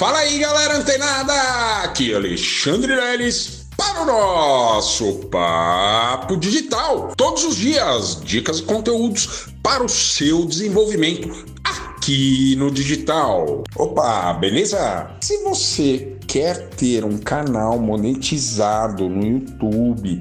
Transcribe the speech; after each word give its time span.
Fala 0.00 0.20
aí, 0.20 0.38
galera 0.38 0.78
antenada! 0.78 1.34
Aqui 1.82 2.14
é 2.14 2.16
Alexandre 2.16 2.96
Leles 2.96 3.66
para 3.76 4.00
o 4.00 4.06
nosso 4.06 5.26
Papo 5.26 6.38
Digital. 6.38 7.12
Todos 7.14 7.44
os 7.44 7.56
dias, 7.56 8.18
dicas 8.24 8.60
e 8.60 8.62
conteúdos 8.62 9.48
para 9.62 9.84
o 9.84 9.90
seu 9.90 10.46
desenvolvimento 10.46 11.44
aqui 11.62 12.56
no 12.56 12.70
digital. 12.70 13.62
Opa, 13.76 14.32
beleza? 14.32 15.10
Se 15.20 15.36
você 15.44 16.16
quer 16.26 16.70
ter 16.70 17.04
um 17.04 17.18
canal 17.18 17.78
monetizado 17.78 19.06
no 19.06 19.22
YouTube, 19.22 20.18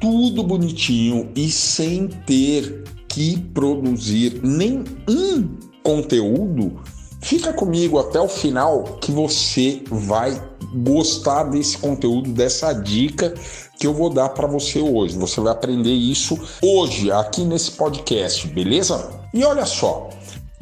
tudo 0.00 0.42
bonitinho 0.42 1.30
e 1.36 1.52
sem 1.52 2.08
ter 2.08 2.82
que 3.06 3.38
produzir 3.54 4.40
nenhum 4.42 5.56
conteúdo, 5.84 6.82
Fica 7.24 7.54
comigo 7.54 7.98
até 7.98 8.20
o 8.20 8.28
final 8.28 8.98
que 9.00 9.10
você 9.10 9.82
vai 9.90 10.38
gostar 10.74 11.44
desse 11.44 11.78
conteúdo, 11.78 12.30
dessa 12.30 12.74
dica 12.74 13.32
que 13.78 13.86
eu 13.86 13.94
vou 13.94 14.10
dar 14.10 14.28
para 14.28 14.46
você 14.46 14.78
hoje. 14.78 15.16
Você 15.16 15.40
vai 15.40 15.54
aprender 15.54 15.94
isso 15.94 16.38
hoje 16.62 17.10
aqui 17.10 17.42
nesse 17.42 17.70
podcast, 17.70 18.46
beleza? 18.48 19.10
E 19.32 19.42
olha 19.42 19.64
só, 19.64 20.10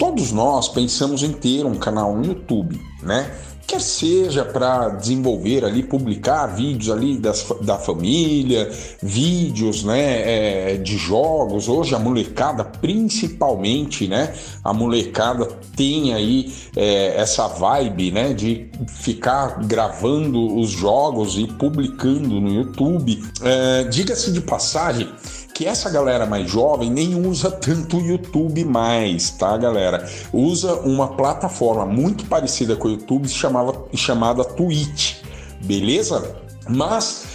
todos 0.03 0.33
nós 0.33 0.69
pensamos 0.69 1.23
em 1.23 1.31
ter 1.31 1.65
um 1.65 1.77
canal 1.77 2.17
no 2.17 2.25
YouTube, 2.25 2.77
né? 3.05 3.31
quer 3.73 3.81
seja 3.81 4.45
para 4.45 4.89
desenvolver 4.91 5.65
ali, 5.65 5.83
publicar 5.83 6.47
vídeos 6.47 6.91
ali 6.91 7.17
das, 7.17 7.47
da 7.63 7.79
família, 7.79 8.71
vídeos 9.03 9.85
né, 9.85 10.73
é, 10.73 10.77
de 10.77 10.97
jogos. 10.99 11.69
Hoje 11.69 11.95
a 11.95 11.99
molecada, 11.99 12.65
principalmente, 12.65 14.07
né? 14.09 14.35
A 14.63 14.75
molecada 14.75 15.47
tem 15.77 16.13
aí 16.13 16.53
é, 16.77 17.15
essa 17.17 17.49
vibe 17.49 18.11
né, 18.11 18.35
de 18.35 18.69
ficar 18.89 19.65
gravando 19.65 20.59
os 20.59 20.71
jogos 20.71 21.39
e 21.39 21.47
publicando 21.47 22.41
no 22.41 22.51
YouTube. 22.51 23.23
É, 23.43 23.85
Diga-se 23.85 24.33
de 24.33 24.41
passagem 24.41 25.09
que 25.55 25.67
essa 25.67 25.91
galera 25.91 26.27
mais 26.27 26.51
jovem 26.51 26.91
nem 26.91 27.15
usa 27.15 27.51
tanto 27.51 27.99
o 27.99 28.01
YouTube 28.01 28.65
mais, 28.65 29.31
tá, 29.31 29.57
galera? 29.57 30.09
Usa 30.33 30.75
uma 30.77 31.09
plataforma 31.09 31.87
muito 31.87 32.25
parecida 32.27 32.77
com 32.77 32.89
o 32.89 32.93
YouTube 32.93 33.29
chamava, 33.29 33.85
chamada 33.95 34.45
Twitch, 34.45 35.17
beleza? 35.65 36.37
Mas 36.69 37.27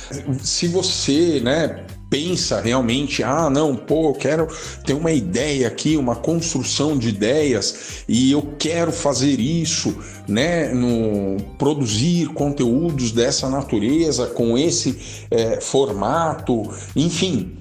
se 0.42 0.68
você, 0.68 1.42
né, 1.42 1.86
pensa 2.10 2.62
realmente, 2.62 3.22
ah, 3.22 3.50
não, 3.50 3.76
pô, 3.76 4.10
eu 4.10 4.14
quero 4.14 4.48
ter 4.86 4.94
uma 4.94 5.12
ideia 5.12 5.68
aqui, 5.68 5.98
uma 5.98 6.16
construção 6.16 6.98
de 6.98 7.10
ideias 7.10 8.04
e 8.08 8.32
eu 8.32 8.54
quero 8.58 8.92
fazer 8.92 9.40
isso, 9.40 9.96
né, 10.28 10.70
no 10.70 11.38
produzir 11.58 12.28
conteúdos 12.28 13.12
dessa 13.12 13.50
natureza 13.50 14.28
com 14.28 14.58
esse 14.58 15.26
é, 15.30 15.60
formato, 15.60 16.64
enfim, 16.96 17.58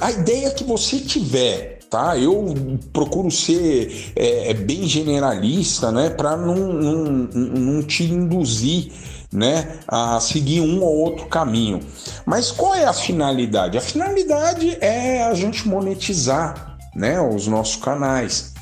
a 0.00 0.10
ideia 0.12 0.50
que 0.50 0.64
você 0.64 1.00
tiver, 1.00 1.80
tá? 1.90 2.16
Eu 2.16 2.54
procuro 2.92 3.30
ser 3.30 4.12
é, 4.14 4.50
é 4.50 4.54
bem 4.54 4.86
generalista, 4.86 5.90
né? 5.90 6.10
Para 6.10 6.36
não, 6.36 6.54
não, 6.54 6.94
não 7.32 7.82
te 7.82 8.04
induzir 8.04 8.92
né, 9.32 9.80
a 9.88 10.20
seguir 10.20 10.60
um 10.60 10.80
ou 10.80 10.96
outro 10.96 11.26
caminho. 11.26 11.80
Mas 12.24 12.52
qual 12.52 12.74
é 12.74 12.84
a 12.84 12.92
finalidade? 12.92 13.76
A 13.76 13.80
finalidade 13.80 14.78
é 14.80 15.24
a 15.24 15.34
gente 15.34 15.66
monetizar 15.66 16.78
né, 16.94 17.20
os 17.20 17.48
nossos 17.48 17.76
canais. 17.76 18.53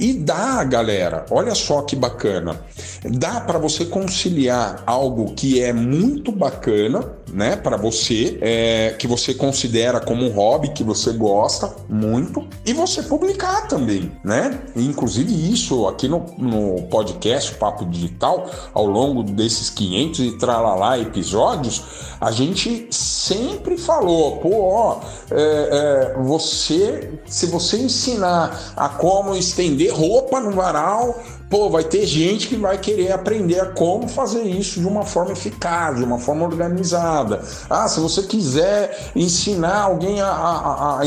E 0.00 0.14
dá, 0.14 0.64
galera, 0.64 1.26
olha 1.30 1.54
só 1.54 1.82
que 1.82 1.94
bacana. 1.94 2.58
Dá 3.04 3.38
para 3.42 3.58
você 3.58 3.84
conciliar 3.84 4.82
algo 4.86 5.34
que 5.34 5.62
é 5.62 5.74
muito 5.74 6.32
bacana, 6.32 7.04
né, 7.30 7.54
para 7.54 7.76
você, 7.76 8.38
é, 8.40 8.94
que 8.98 9.06
você 9.06 9.34
considera 9.34 10.00
como 10.00 10.24
um 10.24 10.30
hobby, 10.30 10.70
que 10.70 10.82
você 10.82 11.12
gosta 11.12 11.70
muito, 11.86 12.48
e 12.64 12.72
você 12.72 13.02
publicar 13.02 13.68
também, 13.68 14.10
né? 14.24 14.58
Inclusive 14.74 15.52
isso 15.52 15.86
aqui 15.86 16.08
no, 16.08 16.24
no 16.38 16.82
podcast 16.88 17.54
Papo 17.56 17.84
Digital, 17.84 18.50
ao 18.72 18.86
longo 18.86 19.22
desses 19.22 19.68
500 19.68 20.20
e 20.20 20.38
tralalá 20.38 20.98
episódios, 20.98 21.84
a 22.18 22.30
gente 22.30 22.88
sempre 22.90 23.76
falou, 23.76 24.38
pô, 24.38 24.62
ó, 24.62 25.00
é, 25.30 26.14
é, 26.16 26.22
você, 26.22 27.18
se 27.26 27.46
você 27.46 27.76
ensinar 27.78 28.72
a 28.76 28.88
como 28.88 29.36
estender 29.36 29.89
roupa 29.90 30.40
no 30.40 30.52
varal, 30.52 31.20
pô, 31.50 31.68
vai 31.68 31.84
ter 31.84 32.06
gente 32.06 32.48
que 32.48 32.56
vai 32.56 32.78
querer 32.78 33.12
aprender 33.12 33.60
a 33.60 33.66
como 33.66 34.08
fazer 34.08 34.42
isso 34.42 34.80
de 34.80 34.86
uma 34.86 35.04
forma 35.04 35.32
eficaz, 35.32 35.98
de 35.98 36.04
uma 36.04 36.18
forma 36.18 36.44
organizada. 36.44 37.42
Ah, 37.68 37.88
se 37.88 38.00
você 38.00 38.22
quiser 38.22 39.12
ensinar 39.14 39.82
alguém 39.82 40.20
a, 40.20 40.28
a, 40.28 40.74
a, 40.74 41.00
a 41.00 41.04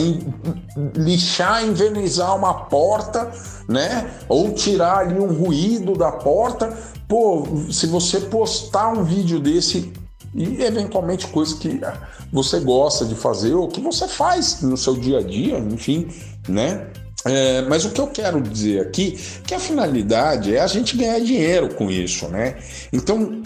lixar, 0.95 1.65
envernizar 1.65 2.35
uma 2.35 2.53
porta, 2.65 3.31
né? 3.67 4.11
Ou 4.27 4.51
tirar 4.51 4.99
ali 4.99 5.19
um 5.19 5.33
ruído 5.33 5.93
da 5.93 6.11
porta, 6.11 6.71
pô, 7.07 7.47
se 7.71 7.87
você 7.87 8.19
postar 8.19 8.89
um 8.89 9.03
vídeo 9.03 9.39
desse 9.39 9.93
e 10.35 10.63
eventualmente 10.63 11.27
coisas 11.27 11.53
que 11.53 11.79
você 12.31 12.59
gosta 12.59 13.05
de 13.05 13.15
fazer 13.15 13.53
ou 13.53 13.67
que 13.67 13.79
você 13.79 14.07
faz 14.07 14.61
no 14.61 14.75
seu 14.75 14.95
dia 14.95 15.19
a 15.19 15.21
dia, 15.21 15.59
enfim, 15.59 16.07
né? 16.47 16.87
É, 17.25 17.61
mas 17.61 17.85
o 17.85 17.91
que 17.91 18.01
eu 18.01 18.07
quero 18.07 18.41
dizer 18.41 18.81
aqui 18.81 19.17
que 19.45 19.53
a 19.53 19.59
finalidade 19.59 20.55
é 20.55 20.59
a 20.59 20.67
gente 20.67 20.97
ganhar 20.97 21.19
dinheiro 21.19 21.73
com 21.73 21.89
isso, 21.89 22.27
né? 22.27 22.57
Então, 22.91 23.41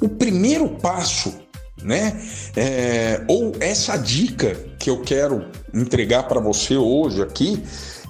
o 0.00 0.08
primeiro 0.08 0.68
passo, 0.68 1.34
né? 1.82 2.20
É, 2.54 3.22
ou 3.26 3.52
essa 3.58 3.96
dica 3.96 4.54
que 4.78 4.90
eu 4.90 5.00
quero 5.00 5.46
entregar 5.72 6.24
para 6.24 6.40
você 6.40 6.76
hoje 6.76 7.22
aqui, 7.22 7.62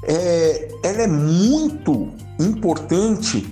é, 0.04 0.68
ela 0.82 1.02
é 1.02 1.06
muito 1.06 2.12
importante 2.40 3.46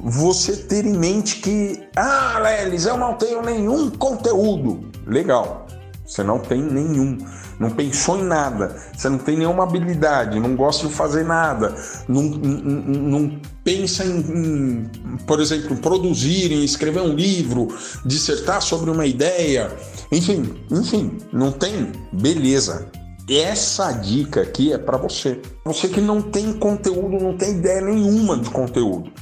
você 0.00 0.56
ter 0.56 0.84
em 0.84 0.98
mente 0.98 1.36
que, 1.36 1.80
ah, 1.94 2.40
Lelis, 2.42 2.86
eu 2.86 2.96
não 2.96 3.14
tenho 3.14 3.40
nenhum 3.42 3.88
conteúdo. 3.90 4.90
Legal, 5.06 5.66
você 6.12 6.22
não 6.22 6.38
tem 6.38 6.62
nenhum 6.62 7.18
não 7.62 7.70
pensou 7.70 8.18
em 8.18 8.24
nada, 8.24 8.76
você 8.96 9.08
não 9.08 9.18
tem 9.18 9.36
nenhuma 9.36 9.62
habilidade, 9.62 10.40
não 10.40 10.56
gosta 10.56 10.88
de 10.88 10.92
fazer 10.92 11.24
nada, 11.24 11.74
não, 12.08 12.22
não, 12.22 13.20
não 13.20 13.40
pensa 13.62 14.04
em, 14.04 14.18
em, 14.18 14.90
por 15.26 15.40
exemplo, 15.40 15.76
produzir, 15.76 16.52
em 16.52 16.64
escrever 16.64 17.00
um 17.00 17.14
livro, 17.14 17.68
dissertar 18.04 18.60
sobre 18.60 18.90
uma 18.90 19.06
ideia, 19.06 19.70
enfim, 20.10 20.54
enfim, 20.70 21.18
não 21.32 21.52
tem, 21.52 21.92
beleza. 22.12 22.90
Essa 23.30 23.92
dica 23.92 24.42
aqui 24.42 24.72
é 24.72 24.78
para 24.78 24.98
você. 24.98 25.40
Você 25.64 25.88
que 25.88 26.00
não 26.00 26.20
tem 26.20 26.52
conteúdo, 26.54 27.22
não 27.22 27.36
tem 27.36 27.52
ideia 27.52 27.80
nenhuma 27.80 28.36
de 28.36 28.50
conteúdo. 28.50 29.12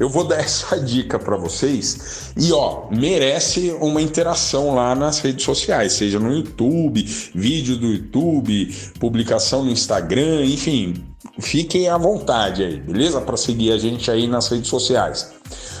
Eu 0.00 0.08
vou 0.08 0.24
dar 0.24 0.36
essa 0.40 0.80
dica 0.80 1.18
para 1.18 1.36
vocês 1.36 2.32
e 2.34 2.50
ó, 2.52 2.88
merece 2.90 3.70
uma 3.80 4.00
interação 4.00 4.74
lá 4.74 4.94
nas 4.94 5.18
redes 5.18 5.44
sociais, 5.44 5.92
seja 5.92 6.18
no 6.18 6.32
YouTube, 6.32 7.02
vídeo 7.34 7.76
do 7.76 7.86
YouTube, 7.86 8.74
publicação 8.98 9.62
no 9.62 9.70
Instagram, 9.70 10.46
enfim, 10.46 11.04
fiquem 11.38 11.90
à 11.90 11.98
vontade 11.98 12.64
aí, 12.64 12.80
beleza? 12.80 13.20
Para 13.20 13.36
seguir 13.36 13.72
a 13.72 13.78
gente 13.78 14.10
aí 14.10 14.26
nas 14.26 14.48
redes 14.48 14.70
sociais. 14.70 15.32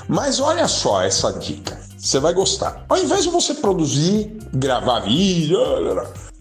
Mas 0.06 0.38
olha 0.38 0.68
só 0.68 1.02
essa 1.02 1.32
dica, 1.32 1.80
você 1.96 2.20
vai 2.20 2.34
gostar. 2.34 2.84
Ao 2.90 2.98
invés 2.98 3.22
de 3.22 3.30
você 3.30 3.54
produzir, 3.54 4.36
gravar 4.52 5.00
vídeo, 5.00 5.58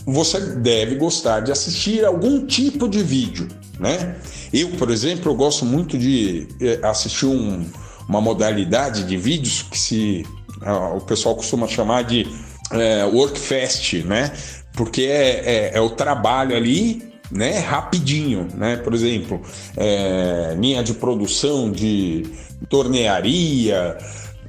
você 0.05 0.39
deve 0.39 0.95
gostar 0.95 1.41
de 1.41 1.51
assistir 1.51 2.03
algum 2.03 2.45
tipo 2.45 2.89
de 2.89 3.01
vídeo, 3.01 3.47
né? 3.79 4.17
Eu, 4.51 4.69
por 4.71 4.89
exemplo, 4.91 5.31
eu 5.31 5.35
gosto 5.35 5.65
muito 5.65 5.97
de 5.97 6.47
eh, 6.59 6.79
assistir 6.83 7.25
um, 7.25 7.65
uma 8.07 8.19
modalidade 8.19 9.03
de 9.03 9.15
vídeos 9.15 9.63
que 9.63 9.79
se 9.79 10.25
uh, 10.61 10.97
o 10.97 11.01
pessoal 11.01 11.35
costuma 11.35 11.67
chamar 11.67 12.03
de 12.03 12.27
uh, 12.71 13.15
workfast, 13.15 14.03
né? 14.03 14.33
Porque 14.73 15.03
é, 15.03 15.43
é, 15.45 15.71
é, 15.75 15.81
o 15.81 15.89
trabalho 15.89 16.55
ali, 16.55 17.11
né? 17.31 17.59
Rapidinho, 17.59 18.47
né? 18.55 18.77
Por 18.77 18.93
exemplo, 18.93 19.41
é, 19.77 20.55
linha 20.59 20.83
de 20.83 20.93
produção 20.93 21.71
de 21.71 22.25
tornearia, 22.69 23.97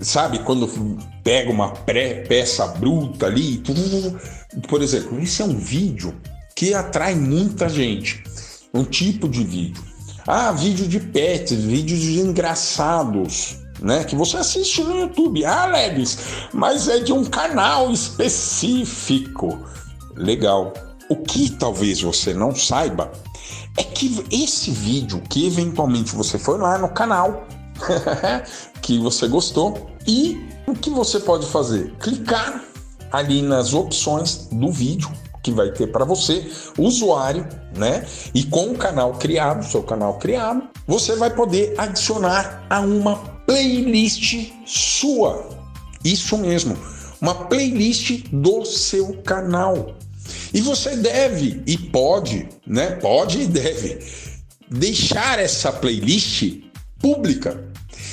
sabe? 0.01 0.41
Quando 0.41 0.69
pega 1.23 1.51
uma 1.51 1.71
pré 1.71 2.25
peça 2.27 2.67
bruta 2.67 3.27
ali. 3.27 3.63
Por 4.69 4.83
exemplo, 4.83 5.21
esse 5.21 5.43
é 5.43 5.45
um 5.45 5.57
vídeo 5.57 6.15
que 6.55 6.75
atrai 6.75 7.15
muita 7.15 7.69
gente. 7.69 8.23
Um 8.73 8.85
tipo 8.85 9.29
de 9.29 9.43
vídeo. 9.45 9.83
Ah, 10.27 10.53
vídeo 10.53 10.87
de 10.87 11.01
pets, 11.01 11.65
vídeos 11.65 12.03
engraçados, 12.03 13.57
né? 13.81 14.05
Que 14.05 14.15
você 14.15 14.37
assiste 14.37 14.83
no 14.83 14.97
YouTube. 14.97 15.45
Ah, 15.45 15.67
Leves, 15.67 16.19
mas 16.53 16.89
é 16.89 17.01
de 17.01 17.13
um 17.13 17.25
canal 17.25 17.91
específico. 17.91 19.59
Legal. 20.15 20.73
O 21.09 21.17
que 21.17 21.51
talvez 21.51 22.01
você 22.01 22.33
não 22.33 22.55
saiba 22.55 23.11
é 23.77 23.83
que 23.83 24.25
esse 24.31 24.71
vídeo 24.71 25.21
que 25.29 25.47
eventualmente 25.47 26.15
você 26.15 26.39
foi 26.39 26.59
lá 26.59 26.79
no 26.79 26.89
canal, 26.91 27.47
que 28.81 28.99
você 28.99 29.27
gostou 29.27 29.91
e 30.07 30.47
o 30.67 30.75
que 30.75 30.91
você 30.91 31.19
pode 31.19 31.47
fazer? 31.47 31.93
Clicar 31.99 32.63
ali 33.11 33.43
nas 33.43 33.75
opções 33.75 34.49
do 34.53 34.71
vídeo 34.71 35.11
que 35.43 35.51
vai 35.51 35.71
ter 35.71 35.87
para 35.89 36.05
você, 36.05 36.51
usuário, 36.79 37.47
né? 37.77 38.05
E 38.35 38.45
com 38.45 38.71
o 38.71 38.77
canal 38.77 39.15
criado, 39.15 39.65
seu 39.65 39.83
canal 39.83 40.19
criado, 40.19 40.69
você 40.87 41.17
vai 41.17 41.31
poder 41.31 41.75
adicionar 41.79 42.67
a 42.69 42.81
uma 42.81 43.17
playlist 43.47 44.53
sua. 44.67 45.49
Isso 46.05 46.37
mesmo, 46.39 46.77
uma 47.21 47.35
playlist 47.35 48.25
do 48.33 48.65
seu 48.65 49.23
canal. 49.23 49.95
E 50.53 50.61
você 50.61 50.97
deve 50.97 51.63
e 51.67 51.77
pode, 51.77 52.49
né? 52.67 52.93
Pode 52.97 53.43
e 53.43 53.47
deve 53.47 53.99
deixar 54.71 55.39
essa 55.39 55.73
playlist 55.73 56.63
pública. 56.99 57.65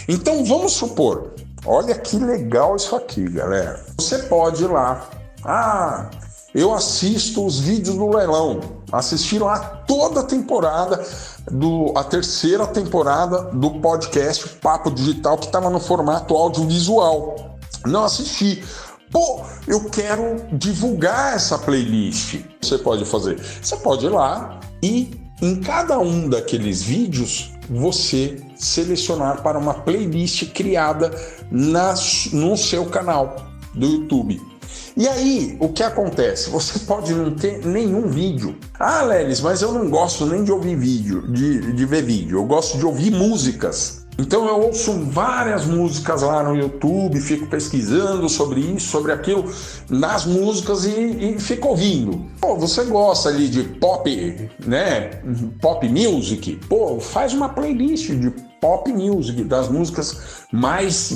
Então 0.07 0.44
vamos 0.45 0.73
supor, 0.73 1.33
olha 1.65 1.95
que 1.95 2.18
legal 2.18 2.75
isso 2.75 2.95
aqui, 2.95 3.30
galera. 3.30 3.85
Você 3.97 4.19
pode 4.19 4.63
ir 4.63 4.68
lá. 4.68 5.09
Ah, 5.44 6.09
eu 6.57 6.74
assisto 6.74 7.45
os 7.45 7.59
vídeos 7.59 7.95
do 7.95 8.09
leilão. 8.09 8.59
Assistiram 8.92 9.48
a 9.48 9.59
toda 9.59 10.21
a 10.21 10.24
temporada 10.24 11.06
do 11.51 11.94
a 11.95 12.04
terceira 12.04 12.65
temporada 12.65 13.44
do 13.54 13.80
podcast 13.80 14.50
Papo 14.59 14.89
Digital 14.89 15.38
que 15.38 15.45
estava 15.45 15.69
no 15.69 15.80
formato 15.80 16.36
audiovisual. 16.36 17.59
Não 17.86 18.06
assisti. 18.06 18.63
Pô, 19.12 19.42
eu 19.68 19.83
quero 19.86 20.48
divulgar 20.54 21.36
essa 21.36 21.59
playlist. 21.59 22.42
Você 22.59 22.80
pode 22.80 23.06
fazer? 23.06 23.39
Você 23.62 23.77
pode 23.77 24.07
ir 24.07 24.09
lá 24.09 24.59
e 24.81 25.12
em 25.39 25.62
cada 25.62 26.00
um 26.00 26.27
daqueles 26.27 26.81
vídeos 26.81 27.51
você 27.69 28.44
selecionar 28.56 29.44
para 29.44 29.59
uma 29.59 29.75
playlist 29.75 30.51
criada 30.54 31.12
na, 31.51 31.94
no 32.33 32.57
seu 32.57 32.88
canal 32.88 33.36
do 33.75 33.86
YouTube. 33.86 34.56
E 34.97 35.07
aí, 35.07 35.55
o 35.59 35.69
que 35.69 35.83
acontece? 35.83 36.49
Você 36.49 36.79
pode 36.89 37.13
não 37.13 37.29
ter 37.35 37.63
nenhum 37.63 38.07
vídeo. 38.07 38.57
Ah, 38.79 39.03
Lelis, 39.03 39.39
mas 39.41 39.61
eu 39.61 39.71
não 39.71 39.91
gosto 39.91 40.25
nem 40.25 40.44
de 40.44 40.51
ouvir 40.51 40.75
vídeo, 40.75 41.31
de, 41.31 41.71
de 41.71 41.85
ver 41.85 42.01
vídeo. 42.01 42.39
Eu 42.39 42.45
gosto 42.45 42.79
de 42.79 42.85
ouvir 42.85 43.11
músicas. 43.11 44.07
Então 44.17 44.47
eu 44.47 44.59
ouço 44.59 44.91
várias 45.11 45.67
músicas 45.67 46.23
lá 46.23 46.41
no 46.41 46.55
YouTube, 46.55 47.21
fico 47.21 47.45
pesquisando 47.45 48.27
sobre 48.27 48.59
isso, 48.61 48.88
sobre 48.89 49.11
aquilo, 49.11 49.45
nas 49.88 50.25
músicas 50.25 50.85
e, 50.85 51.35
e 51.35 51.39
fico 51.39 51.67
ouvindo. 51.67 52.25
Pô, 52.41 52.55
você 52.55 52.83
gosta 52.85 53.29
ali 53.29 53.47
de 53.47 53.61
pop, 53.61 54.49
né? 54.65 55.21
Pop 55.61 55.88
music? 55.88 56.59
Pô, 56.67 56.99
faz 56.99 57.31
uma 57.31 57.49
playlist 57.49 58.09
de 58.09 58.31
pop 58.59 58.91
music, 58.91 59.44
das 59.44 59.69
músicas 59.69 60.45
mais 60.51 61.15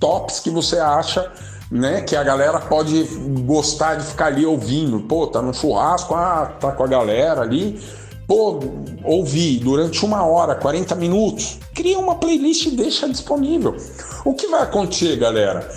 tops 0.00 0.40
que 0.40 0.48
você 0.48 0.78
acha 0.78 1.30
né? 1.70 2.00
Que 2.02 2.16
a 2.16 2.22
galera 2.22 2.60
pode 2.60 3.04
gostar 3.44 3.96
de 3.96 4.06
ficar 4.06 4.26
ali 4.26 4.44
ouvindo. 4.46 5.00
Pô, 5.00 5.26
tá 5.26 5.42
no 5.42 5.52
churrasco, 5.52 6.14
ah, 6.14 6.52
tá 6.60 6.72
com 6.72 6.84
a 6.84 6.86
galera 6.86 7.42
ali. 7.42 7.80
Pô, 8.26 8.58
ouvir 9.04 9.60
durante 9.60 10.04
uma 10.04 10.26
hora, 10.26 10.56
40 10.56 10.96
minutos. 10.96 11.58
Cria 11.72 11.96
uma 11.96 12.16
playlist 12.16 12.66
e 12.66 12.70
deixa 12.72 13.08
disponível. 13.08 13.76
O 14.24 14.34
que 14.34 14.48
vai 14.48 14.62
acontecer, 14.62 15.16
galera? 15.16 15.68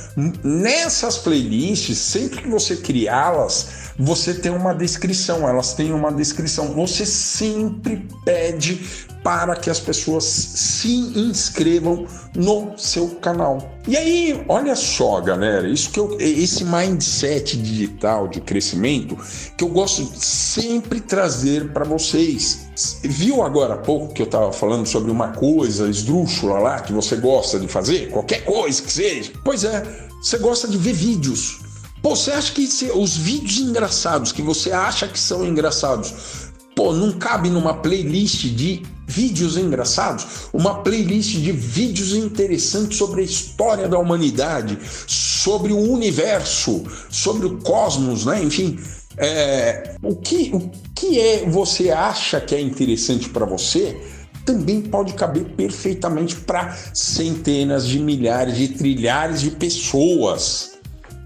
Nessas 0.43 1.19
playlists, 1.19 1.99
sempre 1.99 2.41
que 2.41 2.49
você 2.49 2.77
criá-las, 2.77 3.91
você 3.99 4.33
tem 4.33 4.51
uma 4.51 4.73
descrição, 4.73 5.47
elas 5.47 5.73
têm 5.73 5.93
uma 5.93 6.11
descrição. 6.11 6.73
Você 6.73 7.05
sempre 7.05 8.07
pede 8.25 9.07
para 9.23 9.55
que 9.55 9.69
as 9.69 9.79
pessoas 9.79 10.23
se 10.23 10.95
inscrevam 11.15 12.07
no 12.35 12.77
seu 12.77 13.09
canal. 13.15 13.77
E 13.87 13.97
aí, 13.97 14.43
olha 14.47 14.75
só, 14.75 15.19
galera, 15.19 15.67
isso 15.67 15.89
que 15.89 15.99
eu, 15.99 16.17
esse 16.19 16.63
mindset 16.63 17.57
digital 17.57 18.27
de 18.27 18.39
crescimento 18.39 19.17
que 19.57 19.63
eu 19.63 19.69
gosto 19.69 20.03
de 20.03 20.23
sempre 20.23 21.01
trazer 21.01 21.73
para 21.73 21.83
vocês. 21.83 22.69
Viu 23.03 23.43
agora 23.43 23.73
há 23.73 23.77
pouco 23.77 24.13
que 24.13 24.21
eu 24.21 24.25
estava 24.25 24.53
falando 24.53 24.85
sobre 24.85 25.11
uma 25.11 25.29
coisa 25.29 25.89
esdrúxula 25.89 26.59
lá 26.59 26.79
que 26.81 26.93
você 26.93 27.15
gosta 27.17 27.59
de 27.59 27.67
fazer, 27.67 28.09
qualquer 28.09 28.45
coisa 28.45 28.81
que 28.81 28.91
seja? 28.91 29.33
Pois 29.43 29.63
é, 29.63 29.83
você 30.21 30.37
gosta 30.37 30.67
de 30.67 30.77
ver 30.77 30.93
vídeos. 30.93 31.59
Pô, 32.01 32.15
você 32.15 32.31
acha 32.31 32.53
que 32.53 32.63
os 32.93 33.17
vídeos 33.17 33.59
engraçados 33.59 34.31
que 34.31 34.41
você 34.41 34.71
acha 34.71 35.07
que 35.07 35.19
são 35.19 35.45
engraçados 35.45 36.48
Pô, 36.79 36.93
não 36.93 37.11
cabe 37.11 37.49
numa 37.49 37.73
playlist 37.73 38.45
de 38.55 38.83
vídeos 39.05 39.57
engraçados, 39.57 40.47
uma 40.53 40.75
playlist 40.75 41.35
de 41.35 41.51
vídeos 41.51 42.15
interessantes 42.15 42.97
sobre 42.97 43.19
a 43.19 43.25
história 43.25 43.85
da 43.85 43.99
humanidade, 43.99 44.79
sobre 45.05 45.73
o 45.73 45.77
universo, 45.77 46.85
sobre 47.09 47.47
o 47.47 47.57
cosmos, 47.57 48.25
né? 48.25 48.41
Enfim, 48.41 48.79
é, 49.17 49.95
o, 50.01 50.15
que, 50.15 50.51
o 50.53 50.71
que 50.95 51.19
é 51.19 51.45
você 51.49 51.91
acha 51.91 52.39
que 52.39 52.55
é 52.55 52.61
interessante 52.61 53.27
para 53.27 53.45
você 53.45 54.01
também 54.45 54.79
pode 54.79 55.15
caber 55.15 55.43
perfeitamente 55.57 56.37
para 56.37 56.77
centenas 56.93 57.85
de 57.85 57.99
milhares 57.99 58.55
de 58.55 58.69
trilhares 58.69 59.41
de 59.41 59.51
pessoas, 59.51 60.77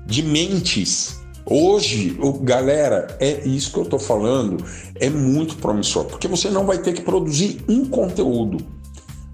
de 0.07 0.23
mentes 0.23 1.21
Hoje, 1.45 2.17
galera, 2.41 3.17
é 3.19 3.45
isso 3.45 3.73
que 3.73 3.79
eu 3.79 3.83
estou 3.83 3.99
falando, 3.99 4.63
é 4.95 5.09
muito 5.09 5.57
promissor, 5.57 6.05
porque 6.05 6.27
você 6.27 6.49
não 6.49 6.65
vai 6.65 6.77
ter 6.77 6.93
que 6.93 7.01
produzir 7.01 7.63
um 7.67 7.85
conteúdo. 7.85 8.57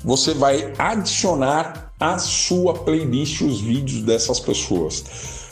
Você 0.04 0.34
vai 0.34 0.74
adicionar 0.78 1.94
à 2.00 2.18
sua 2.18 2.74
playlist 2.74 3.42
os 3.42 3.62
vídeos 3.62 4.02
dessas 4.04 4.40
pessoas, 4.40 5.04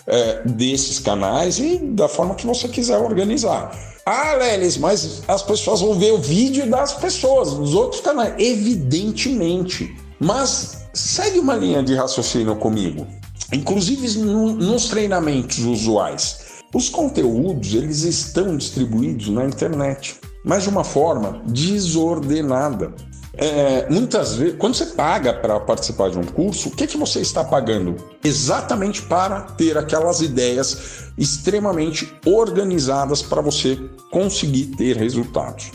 é, 0.07 0.41
desses 0.45 0.99
canais 0.99 1.59
e 1.59 1.77
da 1.77 2.07
forma 2.07 2.33
que 2.33 2.47
você 2.47 2.67
quiser 2.67 2.97
organizar. 2.97 3.71
Ah, 4.05 4.35
Lelis, 4.35 4.77
mas 4.77 5.21
as 5.27 5.43
pessoas 5.43 5.81
vão 5.81 5.93
ver 5.93 6.13
o 6.13 6.17
vídeo 6.17 6.69
das 6.69 6.93
pessoas, 6.93 7.53
dos 7.53 7.73
outros 7.73 7.99
canais. 7.99 8.35
Evidentemente. 8.37 9.93
Mas 10.17 10.87
segue 10.93 11.39
uma 11.39 11.55
linha 11.55 11.83
de 11.83 11.93
raciocínio 11.93 12.55
comigo. 12.55 13.05
Inclusive 13.51 14.19
no, 14.19 14.53
nos 14.53 14.89
treinamentos 14.89 15.59
usuais. 15.59 16.47
Os 16.73 16.89
conteúdos 16.89 17.73
eles 17.73 18.03
estão 18.03 18.57
distribuídos 18.57 19.29
na 19.29 19.45
internet, 19.45 20.19
mas 20.43 20.63
de 20.63 20.69
uma 20.69 20.83
forma 20.83 21.41
desordenada. 21.45 22.93
É, 23.33 23.87
muitas 23.89 24.35
vezes, 24.35 24.55
quando 24.57 24.73
você 24.73 24.87
paga 24.87 25.31
para 25.31 25.59
participar 25.59 26.09
de 26.09 26.17
um 26.17 26.23
curso, 26.23 26.69
o 26.69 26.71
que, 26.71 26.87
que 26.87 26.97
você 26.97 27.21
está 27.21 27.43
pagando? 27.43 27.95
Exatamente 28.23 29.03
para 29.03 29.41
ter 29.41 29.77
aquelas 29.77 30.21
ideias 30.21 31.11
extremamente 31.17 32.11
organizadas 32.25 33.21
para 33.21 33.41
você 33.41 33.77
conseguir 34.11 34.75
ter 34.75 34.97
resultados. 34.97 35.71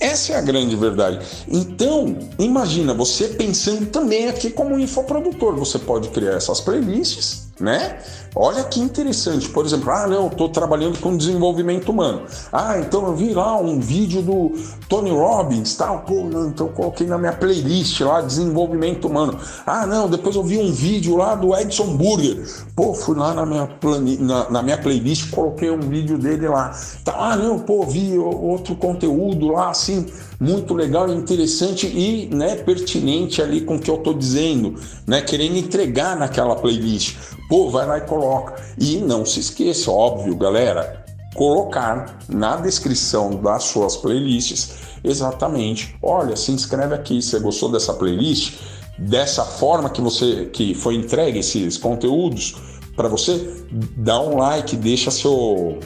Essa 0.00 0.34
é 0.34 0.36
a 0.36 0.42
grande 0.42 0.76
verdade. 0.76 1.18
Então, 1.48 2.18
imagina 2.38 2.92
você 2.92 3.28
pensando 3.28 3.86
também 3.86 4.28
aqui 4.28 4.50
como 4.50 4.78
infoprodutor. 4.78 5.56
Você 5.56 5.78
pode 5.78 6.08
criar 6.08 6.32
essas 6.32 6.60
playlists 6.60 7.45
né? 7.60 7.98
Olha 8.34 8.64
que 8.64 8.78
interessante, 8.80 9.48
por 9.48 9.64
exemplo, 9.64 9.90
ah, 9.90 10.06
não, 10.06 10.26
estou 10.26 10.48
trabalhando 10.50 10.98
com 11.00 11.16
desenvolvimento 11.16 11.88
humano. 11.88 12.22
Ah, 12.52 12.78
então 12.78 13.06
eu 13.06 13.16
vi 13.16 13.32
lá 13.32 13.58
um 13.58 13.80
vídeo 13.80 14.20
do 14.20 14.52
Tony 14.88 15.10
Robbins, 15.10 15.74
tal, 15.74 16.00
pô, 16.00 16.24
não, 16.24 16.48
então 16.48 16.68
coloquei 16.68 17.06
na 17.06 17.16
minha 17.16 17.32
playlist 17.32 17.98
lá 18.02 18.20
desenvolvimento 18.20 19.08
humano. 19.08 19.38
Ah, 19.66 19.86
não, 19.86 20.08
depois 20.08 20.36
eu 20.36 20.42
vi 20.42 20.58
um 20.58 20.70
vídeo 20.70 21.16
lá 21.16 21.34
do 21.34 21.56
Edson 21.56 21.96
Burger. 21.96 22.46
Pô, 22.74 22.92
fui 22.92 23.16
lá 23.16 23.32
na 23.32 23.46
minha, 23.46 23.66
plani... 23.66 24.18
na, 24.18 24.50
na 24.50 24.62
minha 24.62 24.76
playlist, 24.76 25.30
coloquei 25.30 25.70
um 25.70 25.80
vídeo 25.80 26.18
dele 26.18 26.48
lá. 26.48 26.76
Tá, 27.04 27.14
ah, 27.16 27.36
não, 27.36 27.58
pô, 27.58 27.84
vi 27.84 28.18
outro 28.18 28.74
conteúdo 28.76 29.48
lá, 29.48 29.70
assim, 29.70 30.06
muito 30.38 30.74
legal, 30.74 31.12
interessante 31.12 31.86
e 31.86 32.28
né, 32.34 32.56
pertinente 32.56 33.40
ali 33.40 33.60
com 33.60 33.76
o 33.76 33.80
que 33.80 33.90
eu 33.90 33.96
estou 33.96 34.14
dizendo, 34.14 34.74
né, 35.06 35.22
querendo 35.22 35.56
entregar 35.56 36.16
naquela 36.16 36.56
playlist. 36.56 37.16
Pô, 37.48 37.70
vai 37.70 37.86
lá 37.86 37.98
e 37.98 38.02
coloca. 38.02 38.62
E 38.78 38.96
não 38.98 39.24
se 39.24 39.40
esqueça, 39.40 39.90
óbvio, 39.90 40.36
galera, 40.36 41.04
colocar 41.34 42.18
na 42.28 42.56
descrição 42.56 43.36
das 43.36 43.64
suas 43.64 43.96
playlists 43.96 44.86
exatamente, 45.04 45.96
olha, 46.02 46.34
se 46.34 46.50
inscreve 46.50 46.94
aqui, 46.94 47.22
você 47.22 47.38
gostou 47.38 47.70
dessa 47.70 47.94
playlist, 47.94 48.58
dessa 48.98 49.44
forma 49.44 49.90
que 49.90 50.00
você 50.00 50.46
que 50.46 50.74
foi 50.74 50.94
entregue 50.94 51.38
esses 51.38 51.76
conteúdos 51.76 52.56
para 52.96 53.08
você, 53.08 53.64
dá 53.96 54.20
um 54.20 54.38
like, 54.38 54.74
deixa 54.76 55.10
seu 55.10 55.78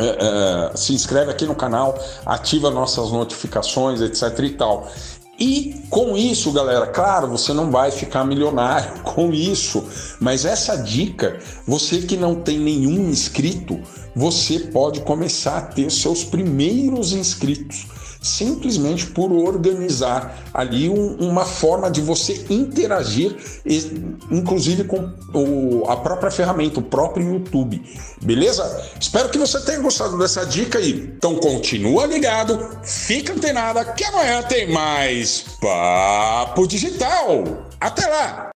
é, 0.00 0.70
é, 0.72 0.76
se 0.76 0.92
inscreve 0.92 1.30
aqui 1.30 1.46
no 1.46 1.54
canal, 1.54 1.98
ativa 2.24 2.70
nossas 2.70 3.10
notificações, 3.10 4.00
etc 4.00 4.38
e 4.40 4.50
tal. 4.50 4.88
E 5.38 5.82
com 5.88 6.18
isso, 6.18 6.52
galera, 6.52 6.86
claro, 6.86 7.26
você 7.28 7.54
não 7.54 7.70
vai 7.70 7.90
ficar 7.90 8.24
milionário 8.24 9.00
com 9.04 9.32
isso, 9.32 9.82
mas 10.20 10.44
essa 10.44 10.76
dica, 10.76 11.38
você 11.66 12.02
que 12.02 12.16
não 12.16 12.34
tem 12.34 12.58
nenhum 12.58 13.08
inscrito, 13.08 13.80
você 14.14 14.58
pode 14.58 15.00
começar 15.00 15.56
a 15.56 15.62
ter 15.62 15.90
seus 15.90 16.24
primeiros 16.24 17.12
inscritos. 17.12 17.86
Simplesmente 18.20 19.06
por 19.06 19.32
organizar 19.32 20.38
ali 20.52 20.88
um, 20.88 21.16
uma 21.16 21.44
forma 21.44 21.90
de 21.90 22.00
você 22.00 22.44
interagir, 22.50 23.36
inclusive 24.30 24.84
com 24.84 25.12
o, 25.32 25.84
a 25.88 25.96
própria 25.96 26.30
ferramenta, 26.30 26.80
o 26.80 26.82
próprio 26.82 27.34
YouTube. 27.34 27.82
Beleza? 28.22 28.90
Espero 29.00 29.28
que 29.30 29.38
você 29.38 29.60
tenha 29.60 29.80
gostado 29.80 30.18
dessa 30.18 30.44
dica 30.44 30.78
aí. 30.78 31.12
Então 31.16 31.36
continua 31.36 32.06
ligado, 32.06 32.70
fica 32.82 33.32
antenada 33.32 33.84
que 33.84 34.04
amanhã 34.04 34.42
tem 34.42 34.70
mais 34.70 35.44
Papo 35.60 36.66
Digital. 36.66 37.66
Até 37.80 38.06
lá! 38.06 38.48